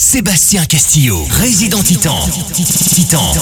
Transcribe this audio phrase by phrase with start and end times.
[0.00, 2.20] Sébastien Castillo, résident Titan.
[2.94, 3.32] Titan.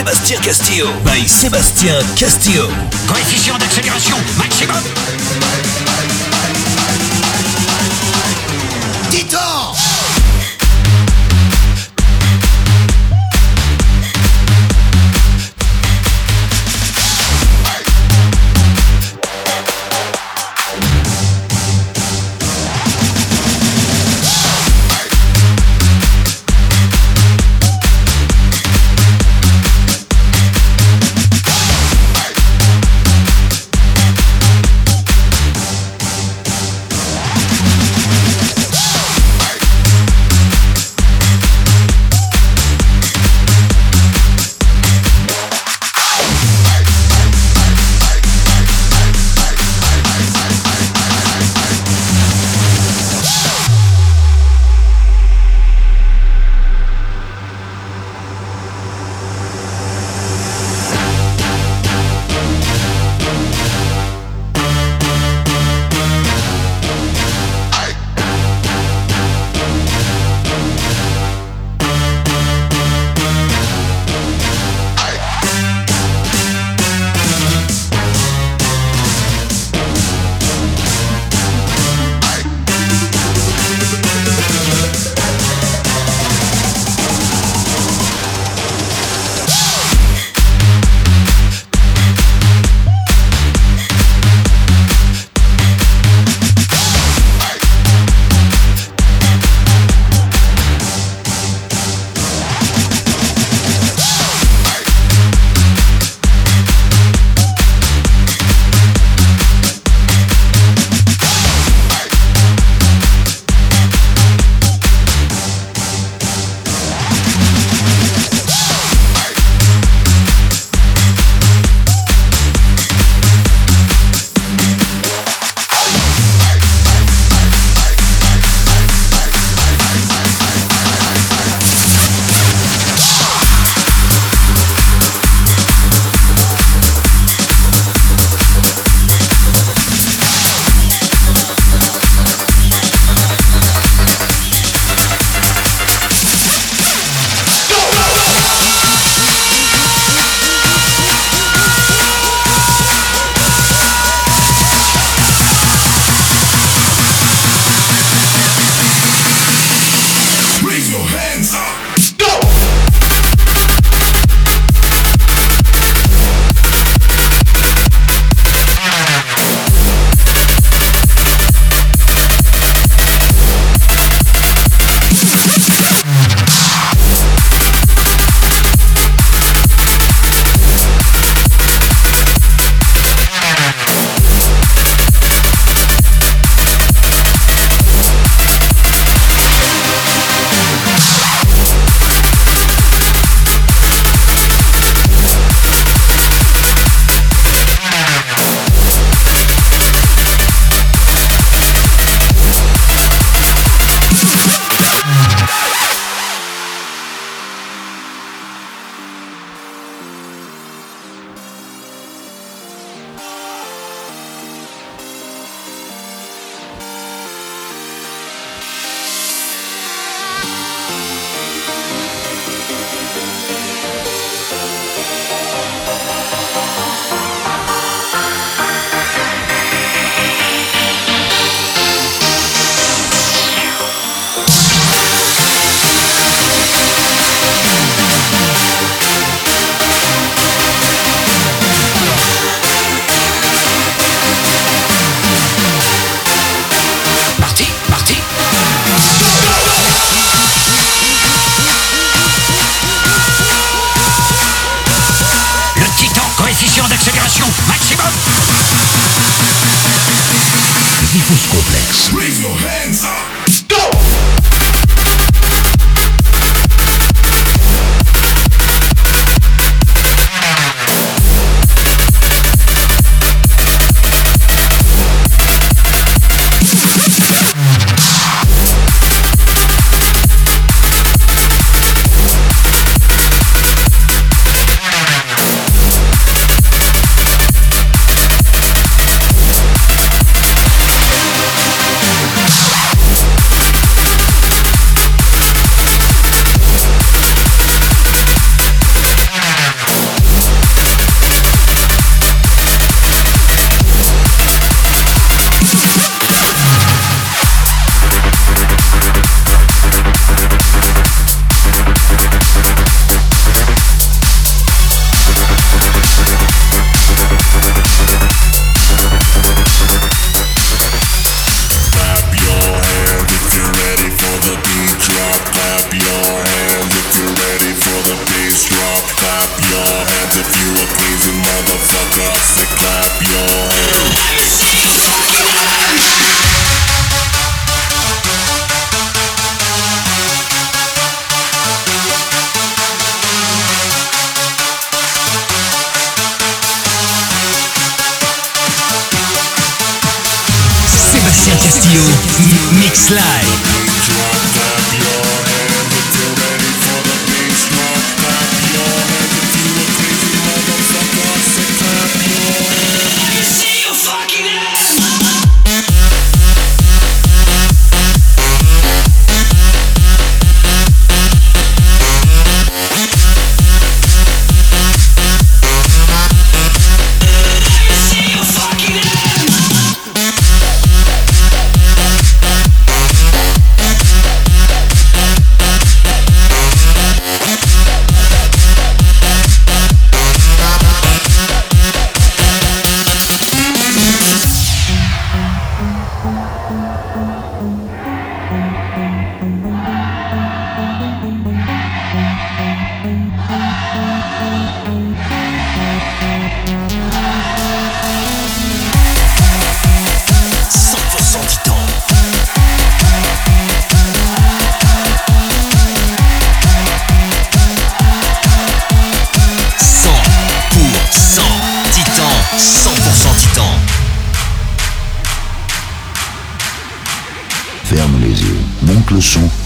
[0.00, 0.86] Sébastien Castillo.
[1.04, 2.66] By Sébastien Castillo.
[3.06, 4.80] Coefficient d'accélération maximum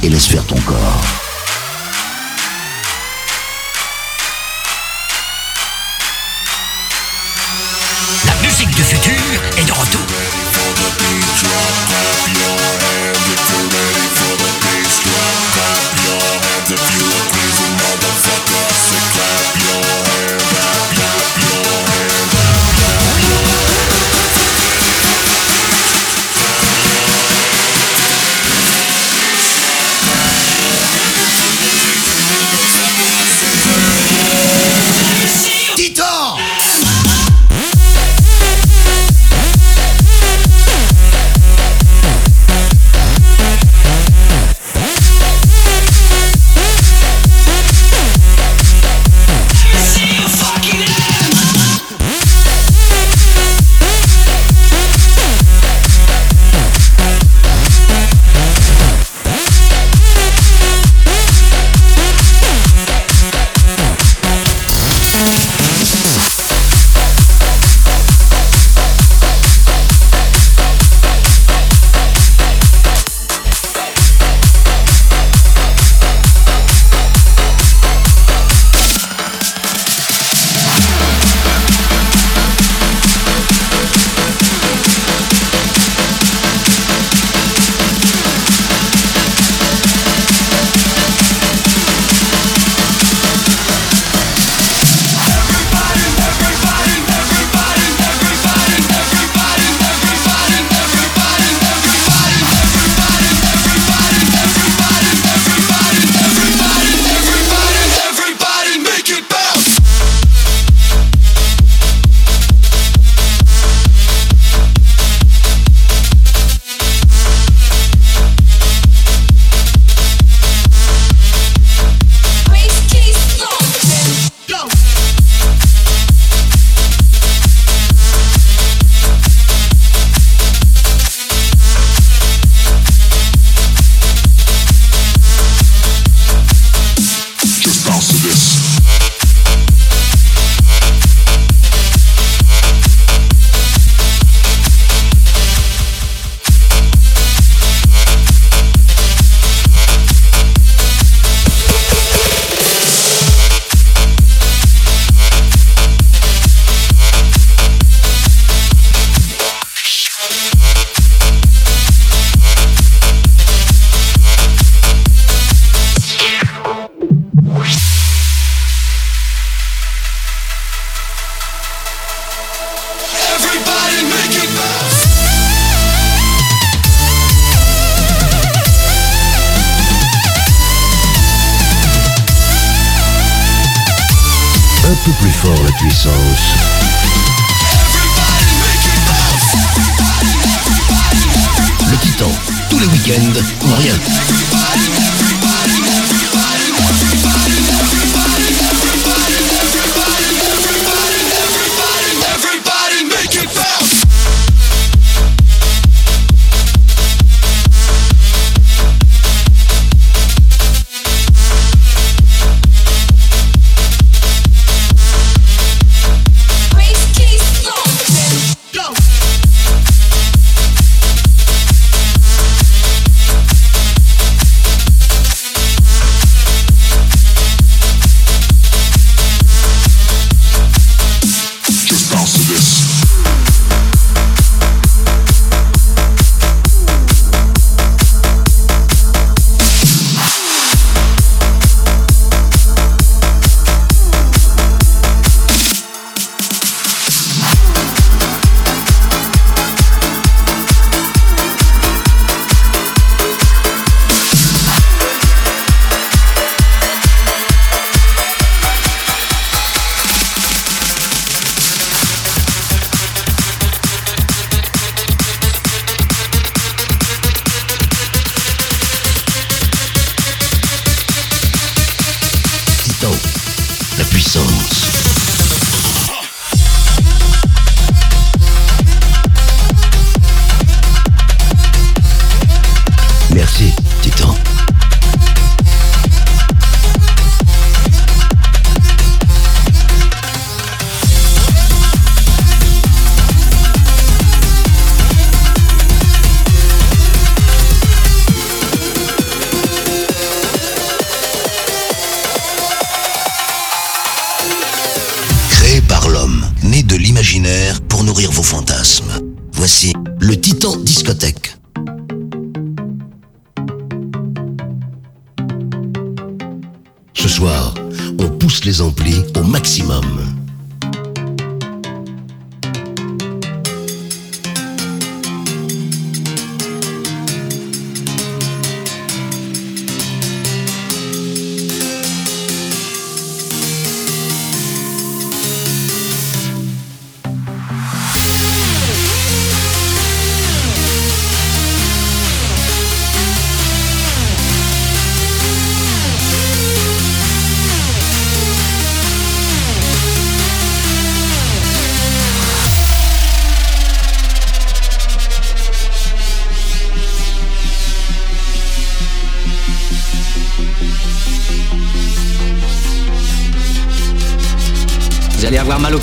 [0.02, 1.23] et laisse faire ton corps.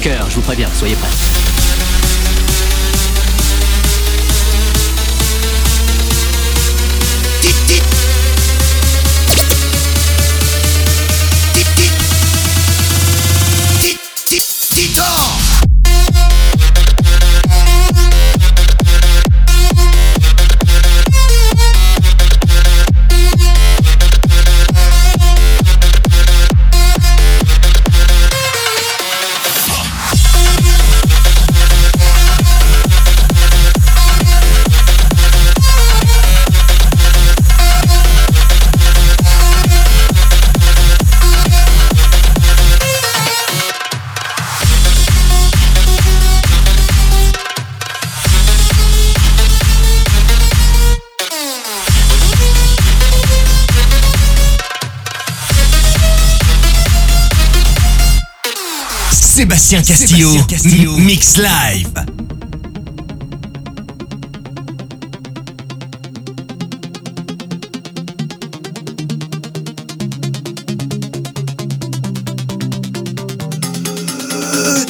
[0.04, 1.41] Je vous préviens, soyez prêts.
[59.72, 60.98] Sébastien Castillo, Castillo.
[60.98, 61.88] Mix Live.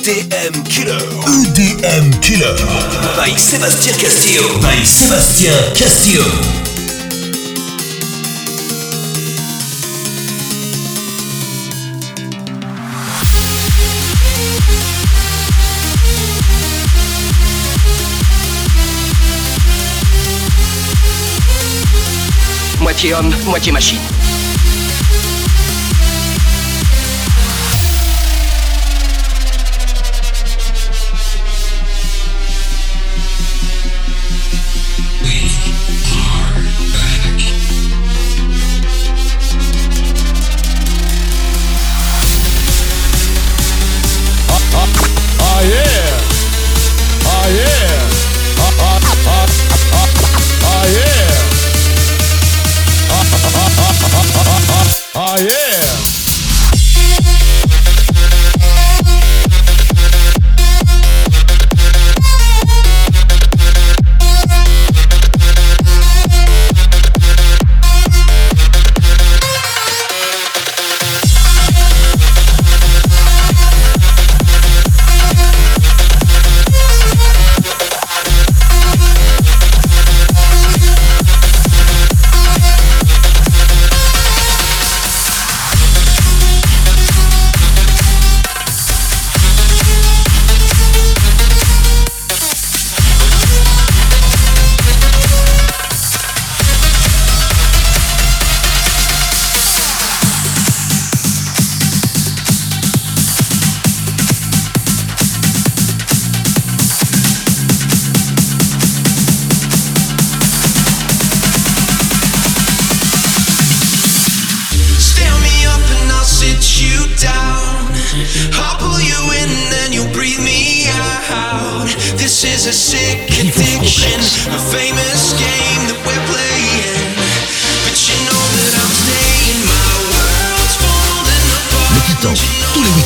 [0.08, 0.98] EDM Killer.
[1.28, 2.56] EDM Killer.
[3.16, 4.42] By Sébastien Castillo.
[4.62, 6.61] By Sébastien Castillo.
[22.92, 24.21] Moitié homme, moitié machine.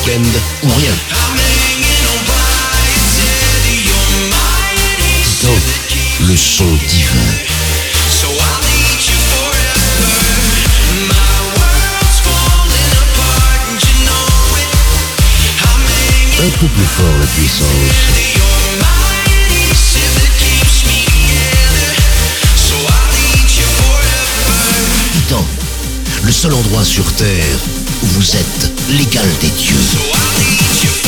[0.06, 0.22] week-end
[0.62, 0.92] ou rien.
[5.42, 7.10] Dans le son divin.
[16.38, 17.66] un peu plus fort la puissance.
[25.12, 25.44] Titan,
[26.22, 27.75] le seul endroit sur Terre
[28.16, 31.05] vous êtes l'égal des dieux.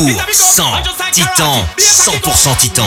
[0.00, 2.86] 100 Titan 100% Titan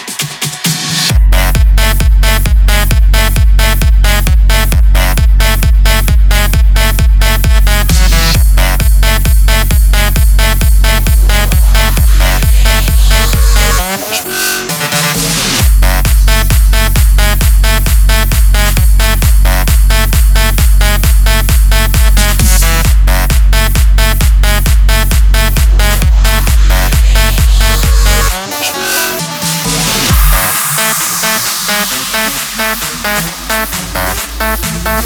[34.83, 35.05] Thank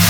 [0.00, 0.05] you.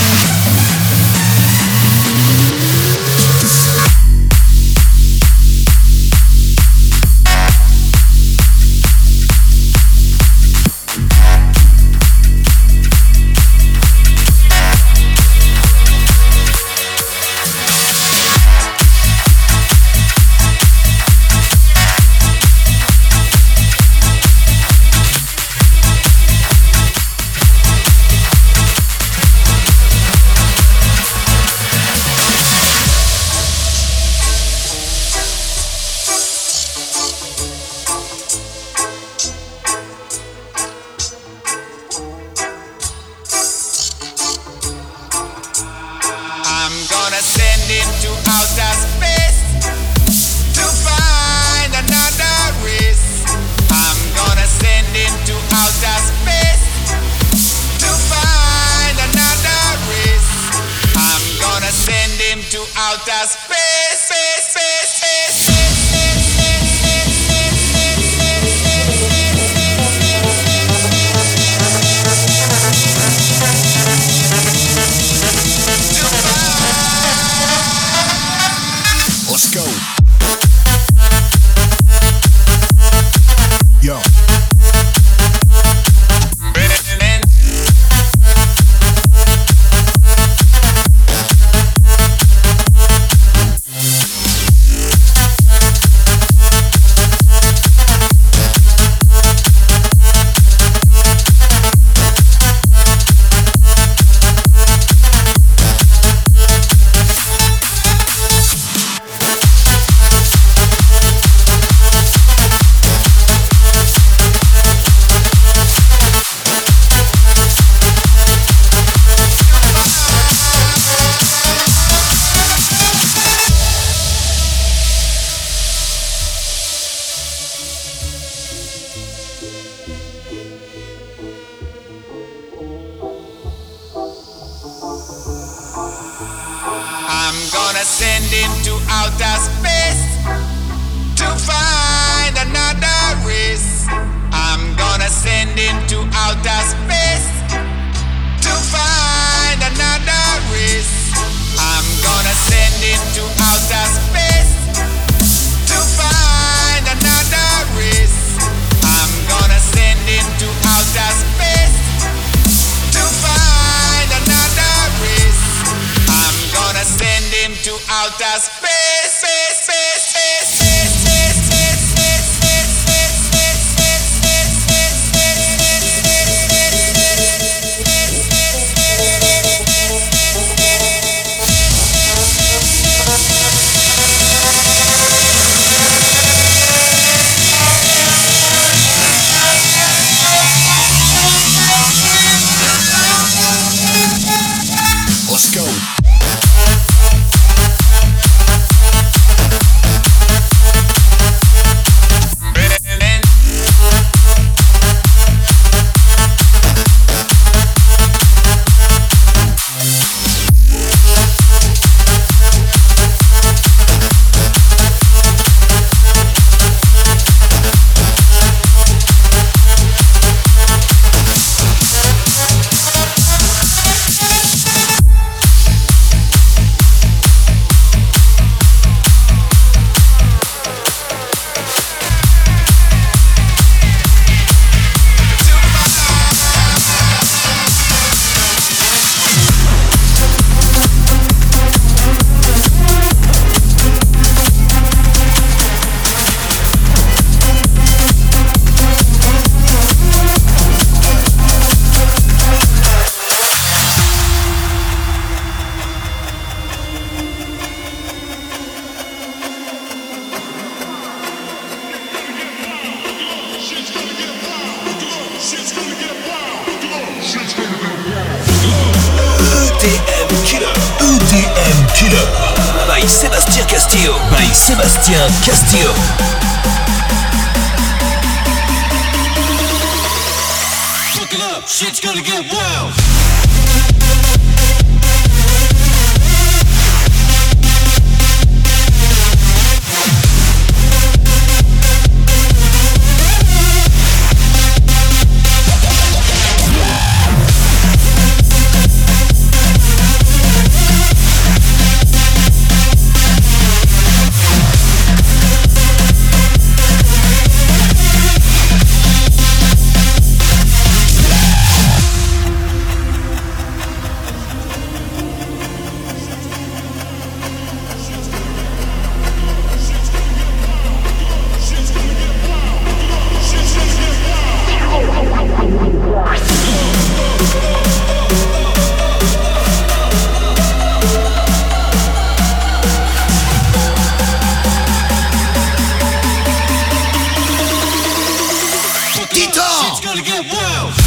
[340.17, 341.06] wanna get wild.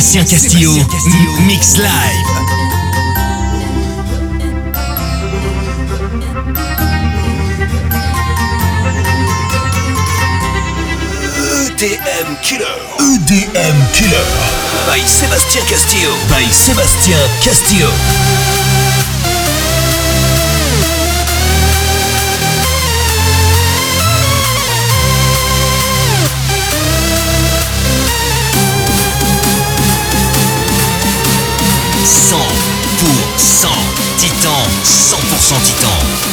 [0.00, 0.72] Sébastien Castillo,
[1.46, 1.90] Mix Live.
[11.76, 12.64] EDM Killer.
[12.98, 14.24] EDM Killer.
[14.86, 16.10] By Sébastien Castillo.
[16.30, 17.90] By Sébastien Castillo.
[33.40, 33.70] 100
[34.18, 36.29] titans, 100% Titan.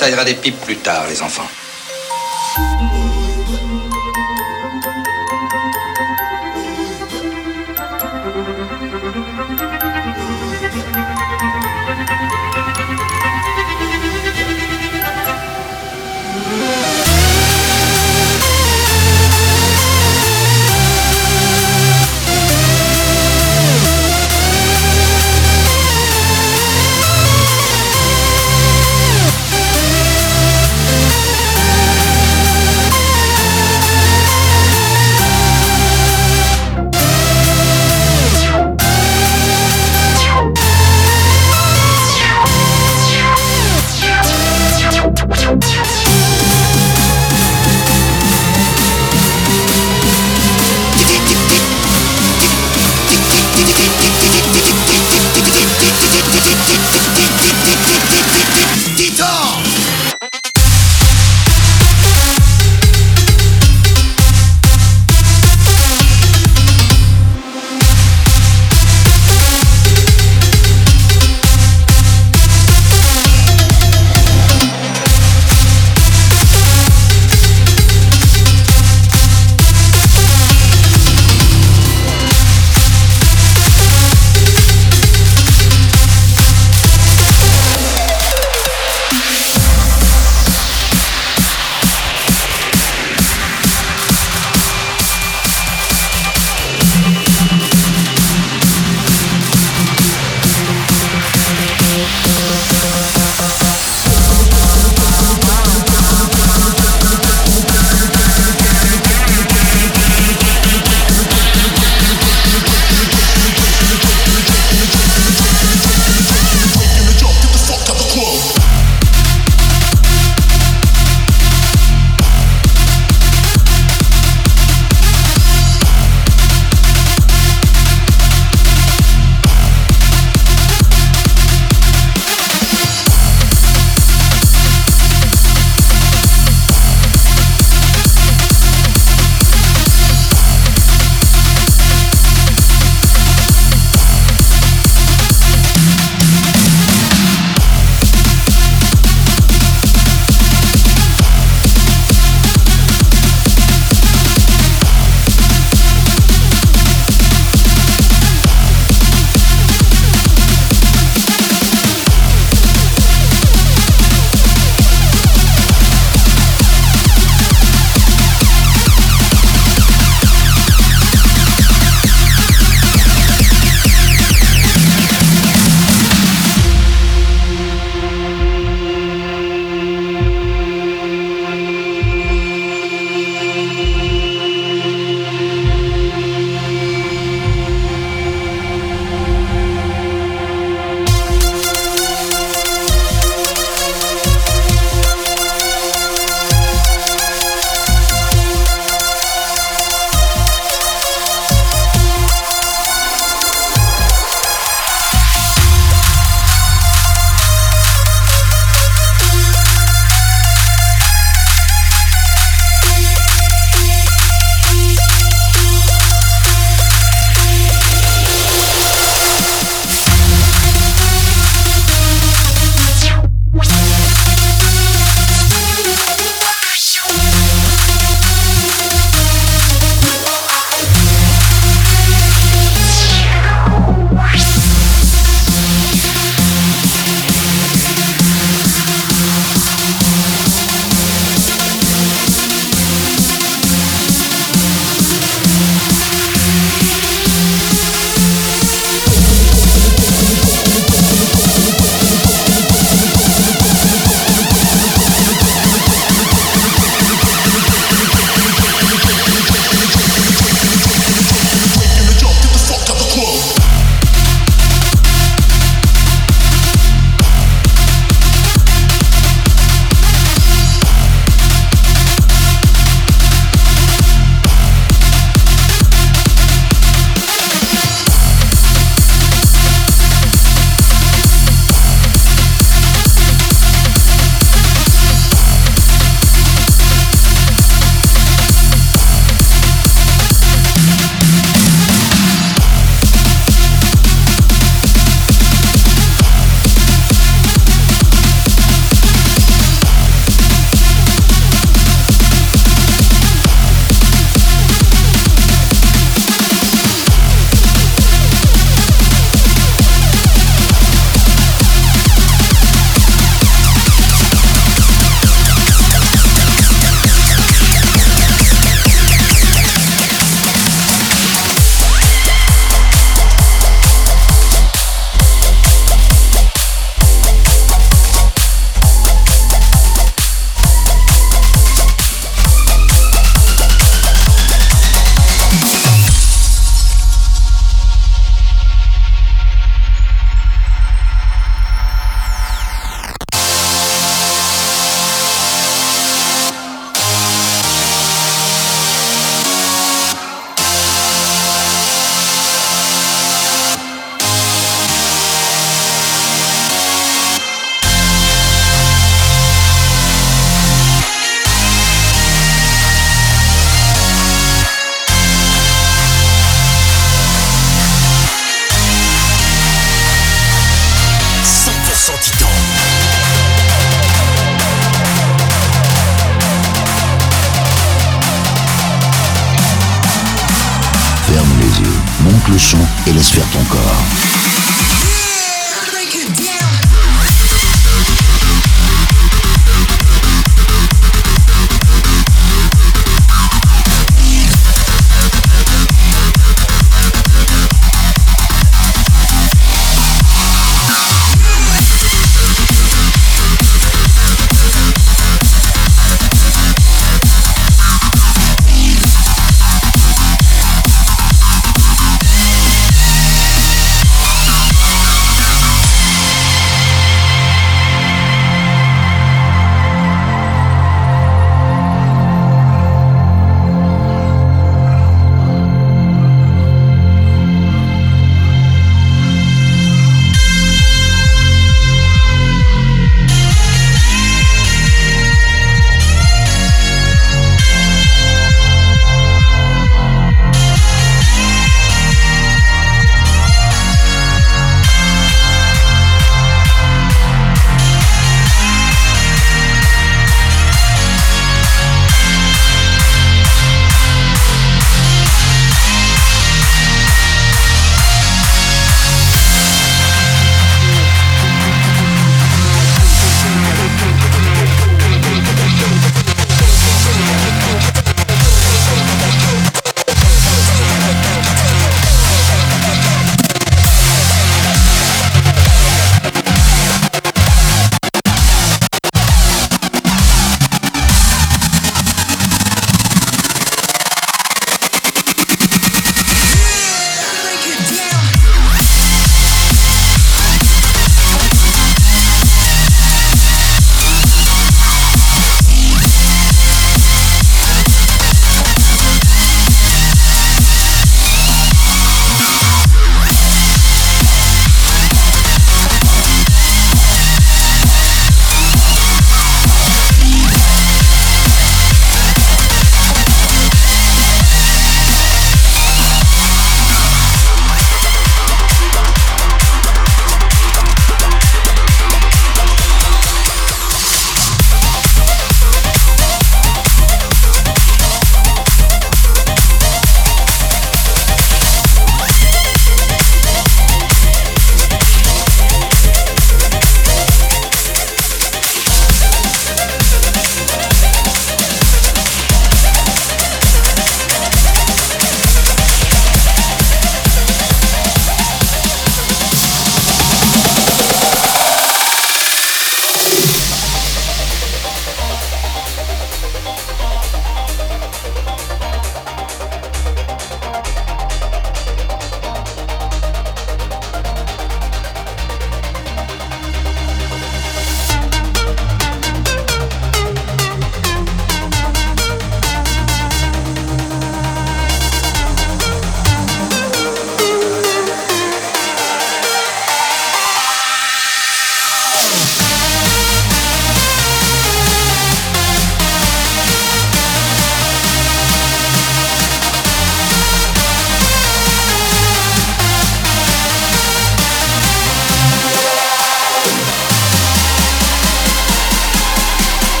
[0.00, 1.48] Taillera des pipes plus tard, les enfants.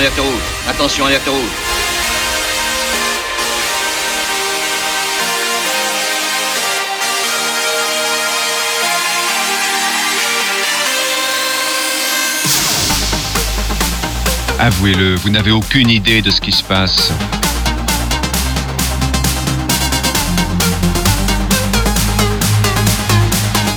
[0.00, 0.40] Alerte rouge.
[0.66, 1.40] Attention, alerte rouge.
[14.58, 17.12] Avouez-le, vous n'avez aucune idée de ce qui se passe.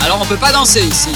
[0.01, 1.09] Alors on peut pas danser ici.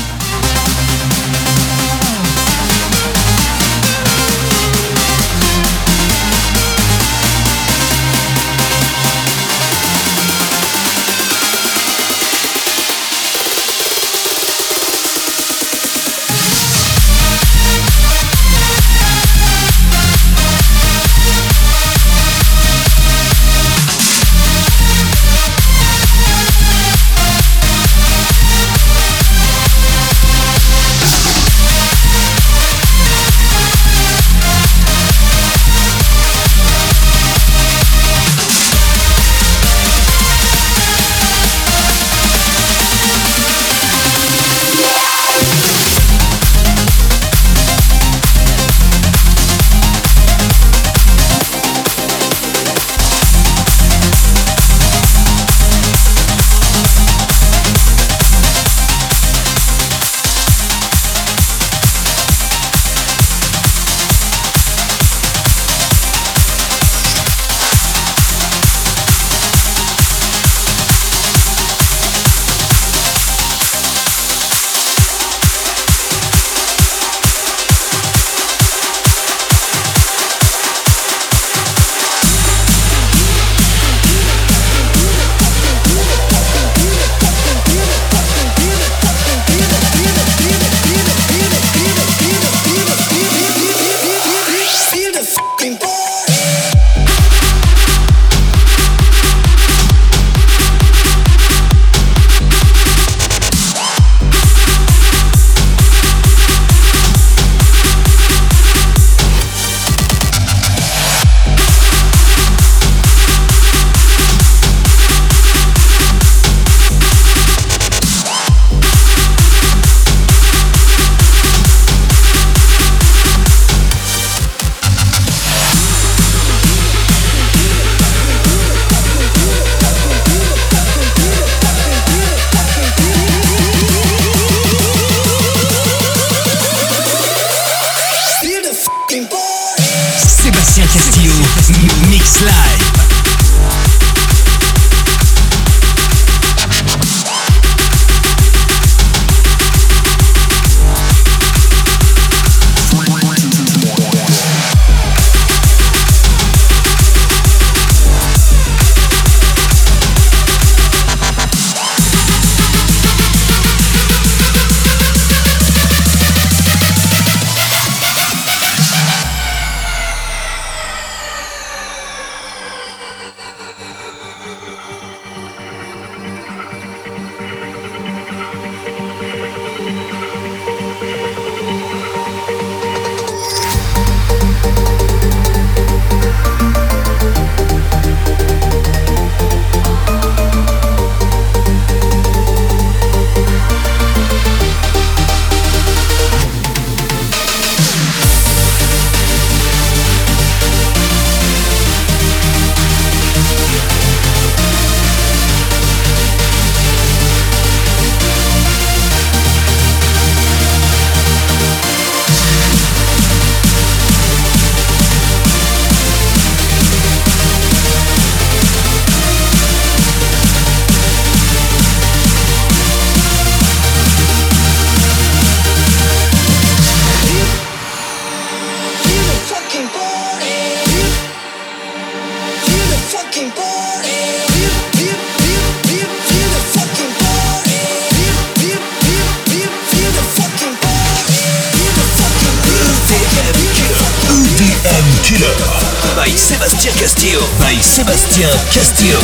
[248.38, 249.18] Sébastien Castillo.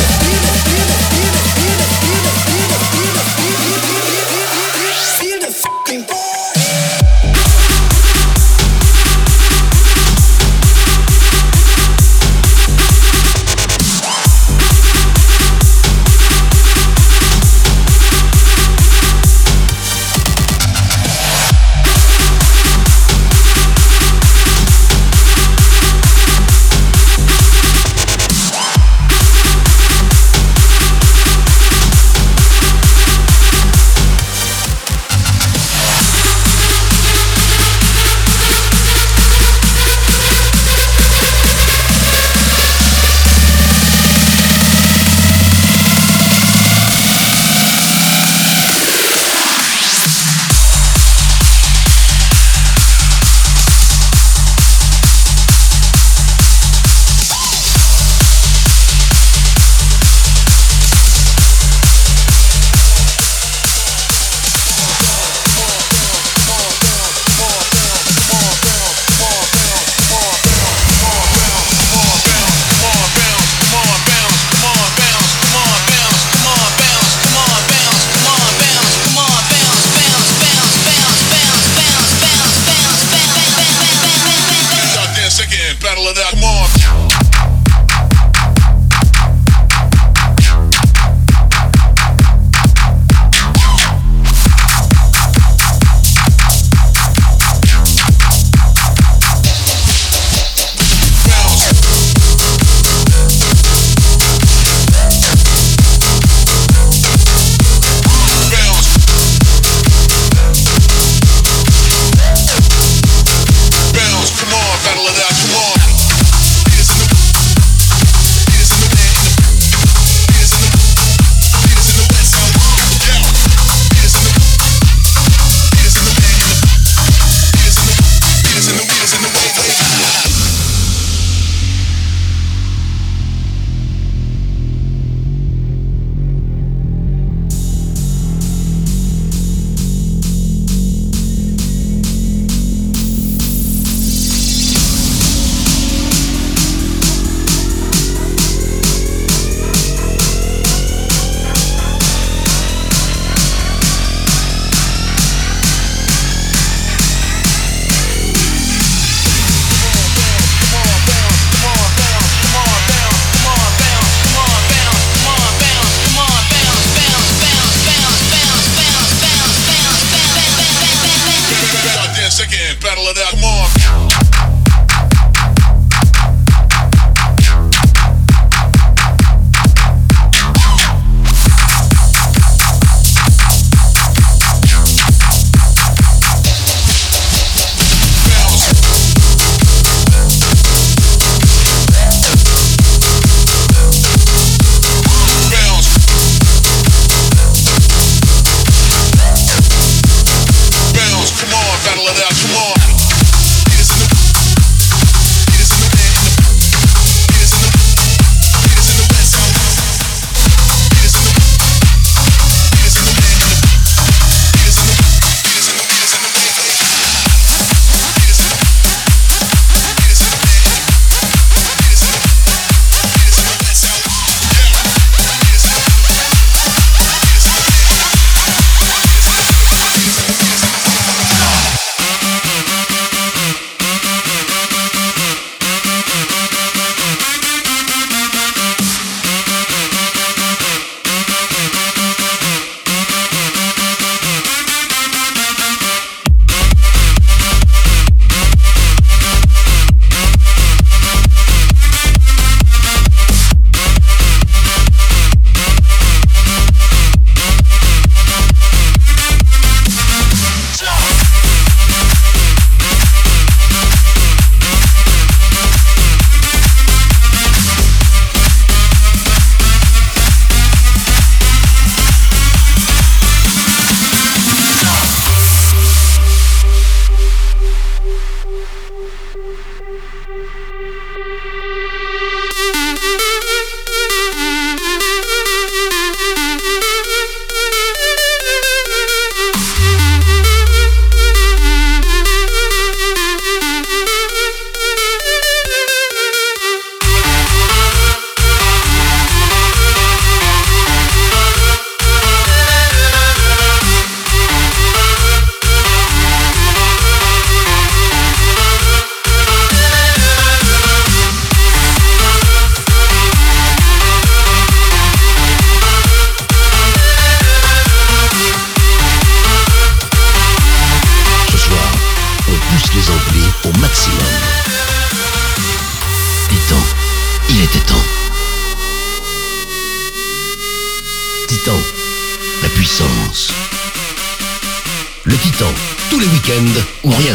[335.24, 335.66] Le Titan,
[336.10, 337.34] tous les week-ends ou rien.